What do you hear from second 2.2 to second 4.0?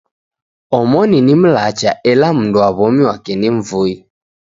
mundu wa w'omi w'ake ni mvui.